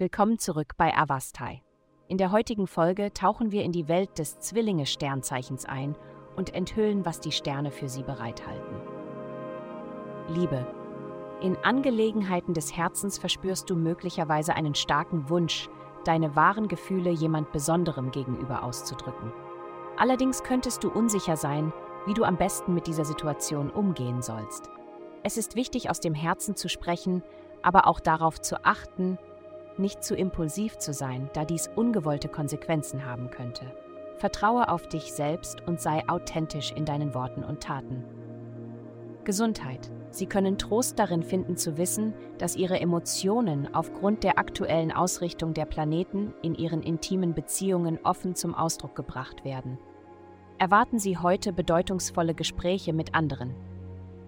Willkommen 0.00 0.38
zurück 0.38 0.78
bei 0.78 0.96
Avastai. 0.96 1.60
In 2.08 2.16
der 2.16 2.32
heutigen 2.32 2.66
Folge 2.66 3.12
tauchen 3.12 3.52
wir 3.52 3.64
in 3.64 3.70
die 3.70 3.86
Welt 3.86 4.18
des 4.18 4.38
Zwillinge-Sternzeichens 4.38 5.66
ein 5.66 5.94
und 6.36 6.54
enthüllen, 6.54 7.04
was 7.04 7.20
die 7.20 7.32
Sterne 7.32 7.70
für 7.70 7.90
sie 7.90 8.02
bereithalten. 8.02 8.80
Liebe. 10.28 10.66
In 11.42 11.54
Angelegenheiten 11.58 12.54
des 12.54 12.74
Herzens 12.74 13.18
verspürst 13.18 13.68
du 13.68 13.76
möglicherweise 13.76 14.54
einen 14.54 14.74
starken 14.74 15.28
Wunsch, 15.28 15.68
deine 16.06 16.34
wahren 16.34 16.68
Gefühle 16.68 17.10
jemand 17.10 17.52
Besonderem 17.52 18.10
gegenüber 18.10 18.62
auszudrücken. 18.62 19.34
Allerdings 19.98 20.42
könntest 20.42 20.82
du 20.82 20.88
unsicher 20.88 21.36
sein, 21.36 21.74
wie 22.06 22.14
du 22.14 22.24
am 22.24 22.38
besten 22.38 22.72
mit 22.72 22.86
dieser 22.86 23.04
Situation 23.04 23.68
umgehen 23.68 24.22
sollst. 24.22 24.70
Es 25.24 25.36
ist 25.36 25.56
wichtig, 25.56 25.90
aus 25.90 26.00
dem 26.00 26.14
Herzen 26.14 26.56
zu 26.56 26.70
sprechen, 26.70 27.22
aber 27.60 27.86
auch 27.86 28.00
darauf 28.00 28.40
zu 28.40 28.64
achten, 28.64 29.18
nicht 29.80 30.04
zu 30.04 30.14
impulsiv 30.14 30.78
zu 30.78 30.92
sein, 30.92 31.30
da 31.32 31.44
dies 31.44 31.68
ungewollte 31.74 32.28
Konsequenzen 32.28 33.04
haben 33.04 33.30
könnte. 33.30 33.64
Vertraue 34.16 34.68
auf 34.68 34.86
dich 34.86 35.12
selbst 35.12 35.66
und 35.66 35.80
sei 35.80 36.06
authentisch 36.08 36.72
in 36.72 36.84
deinen 36.84 37.14
Worten 37.14 37.42
und 37.42 37.62
Taten. 37.62 38.04
Gesundheit. 39.24 39.90
Sie 40.10 40.26
können 40.26 40.58
Trost 40.58 40.98
darin 40.98 41.22
finden 41.22 41.56
zu 41.56 41.78
wissen, 41.78 42.14
dass 42.38 42.56
Ihre 42.56 42.80
Emotionen 42.80 43.72
aufgrund 43.74 44.24
der 44.24 44.38
aktuellen 44.38 44.92
Ausrichtung 44.92 45.54
der 45.54 45.66
Planeten 45.66 46.34
in 46.42 46.54
Ihren 46.54 46.82
intimen 46.82 47.32
Beziehungen 47.32 47.98
offen 48.02 48.34
zum 48.34 48.54
Ausdruck 48.54 48.96
gebracht 48.96 49.44
werden. 49.44 49.78
Erwarten 50.58 50.98
Sie 50.98 51.16
heute 51.16 51.52
bedeutungsvolle 51.52 52.34
Gespräche 52.34 52.92
mit 52.92 53.14
anderen. 53.14 53.54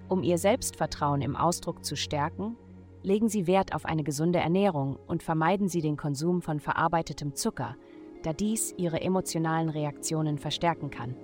Um 0.09 0.23
Ihr 0.23 0.39
Selbstvertrauen 0.39 1.21
im 1.21 1.37
Ausdruck 1.37 1.85
zu 1.85 1.97
stärken, 1.97 2.57
legen 3.03 3.29
Sie 3.29 3.47
Wert 3.47 3.75
auf 3.75 3.85
eine 3.85 4.05
gesunde 4.05 4.39
Ernährung 4.39 4.99
und 5.07 5.23
vermeiden 5.23 5.69
Sie 5.69 5.81
den 5.81 5.97
Konsum 5.97 6.43
von 6.43 6.61
verarbeitetem 6.61 7.35
Zucker, 7.35 7.77
da 8.23 8.33
dies 8.33 8.75
Ihre 8.77 9.01
emotionalen 9.01 9.69
Reaktionen 9.69 10.39
verstärken 10.39 10.91
kann. 10.91 11.17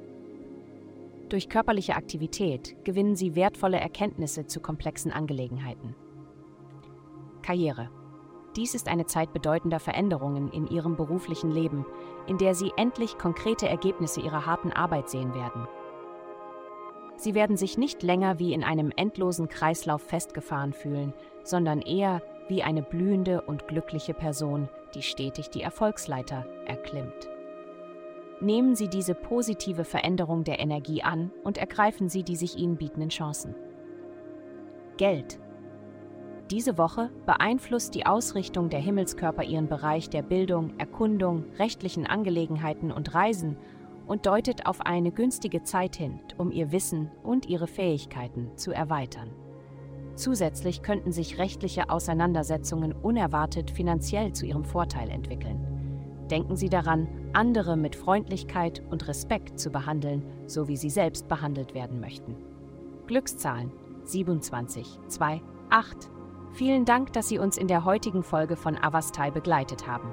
Durch 1.29 1.49
körperliche 1.49 1.95
Aktivität 1.95 2.77
gewinnen 2.85 3.15
Sie 3.15 3.35
wertvolle 3.35 3.79
Erkenntnisse 3.79 4.47
zu 4.47 4.61
komplexen 4.61 5.13
Angelegenheiten. 5.13 5.95
Karriere. 7.43 7.91
Dies 8.57 8.75
ist 8.75 8.89
eine 8.89 9.07
Zeit 9.07 9.33
bedeutender 9.33 9.79
Veränderungen 9.79 10.51
in 10.51 10.67
Ihrem 10.67 10.97
beruflichen 10.97 11.51
Leben, 11.51 11.87
in 12.27 12.39
der 12.39 12.55
Sie 12.55 12.73
endlich 12.77 13.19
konkrete 13.19 13.69
Ergebnisse 13.69 14.21
Ihrer 14.21 14.47
harten 14.47 14.73
Arbeit 14.73 15.11
sehen 15.11 15.35
werden. 15.35 15.69
Sie 17.19 17.35
werden 17.35 17.57
sich 17.57 17.77
nicht 17.77 18.05
länger 18.05 18.39
wie 18.39 18.55
in 18.55 18.63
einem 18.63 18.93
endlosen 18.95 19.49
Kreislauf 19.49 20.03
festgefahren 20.03 20.73
fühlen, 20.73 21.13
sondern 21.43 21.83
eher 21.83 22.23
wie 22.49 22.63
eine 22.63 22.83
blühende 22.83 23.43
und 23.43 23.67
glückliche 23.67 24.15
Person, 24.15 24.69
die 24.95 25.03
stetig 25.03 25.51
die 25.51 25.61
Erfolgsleiter 25.61 26.47
erklimmt. 26.65 27.29
Nehmen 28.41 28.77
Sie 28.77 28.87
diese 28.87 29.17
positive 29.17 29.85
Veränderung 29.85 30.45
der 30.45 30.61
Energie 30.61 31.03
an 31.03 31.33
und 31.43 31.59
ergreifen 31.59 32.09
Sie 32.09 32.23
die 32.23 32.37
sich 32.37 32.57
Ihnen 32.57 32.77
bietenden 32.77 33.11
Chancen. 33.11 33.57
Geld. 34.97 35.41
Diese 36.53 36.79
Woche 36.79 37.11
beeinflusst 37.27 37.97
die 37.97 38.07
Ausrichtung 38.07 38.71
der 38.71 38.81
Himmelskörper 38.81 39.43
Ihren 39.43 39.69
Bereich 39.69 40.09
der 40.09 40.23
Bildung, 40.23 40.79
Erkundung, 40.79 41.47
rechtlichen 41.59 42.07
Angelegenheiten 42.07 42.93
und 42.93 43.13
Reisen 43.13 43.57
und 44.09 44.27
deutet 44.27 44.67
auf 44.67 44.81
eine 44.81 45.13
günstige 45.13 45.63
Zeit 45.63 45.95
hin, 45.95 46.19
um 46.39 46.51
Ihr 46.51 46.73
Wissen 46.73 47.11
und 47.23 47.47
Ihre 47.47 47.67
Fähigkeiten 47.67 48.51
zu 48.57 48.73
erweitern. 48.73 49.31
Zusätzlich 50.17 50.83
könnten 50.83 51.13
sich 51.13 51.39
rechtliche 51.39 51.91
Auseinandersetzungen 51.91 52.93
unerwartet 52.93 53.71
finanziell 53.71 54.33
zu 54.33 54.47
Ihrem 54.47 54.65
Vorteil 54.65 55.11
entwickeln. 55.11 55.65
Denken 56.29 56.57
Sie 56.57 56.69
daran, 56.69 57.07
andere 57.33 57.77
mit 57.77 57.95
Freundlichkeit 57.95 58.83
und 58.91 59.07
Respekt 59.07 59.61
zu 59.61 59.71
behandeln, 59.71 60.25
so 60.47 60.67
wie 60.67 60.77
Sie 60.77 60.91
selbst 60.91 61.29
behandelt 61.29 61.75
werden 61.75 62.01
möchten. 62.01 62.35
Glückszahlen 63.07 63.71
27 64.05 64.99
2 65.07 65.41
8. 65.71 66.11
Vielen 66.53 66.85
Dank, 66.85 67.13
dass 67.13 67.29
Sie 67.29 67.39
uns 67.39 67.57
in 67.57 67.69
der 67.69 67.85
heutigen 67.85 68.23
Folge 68.23 68.57
von 68.57 68.77
Avastai 68.77 69.31
begleitet 69.31 69.87
haben. 69.87 70.13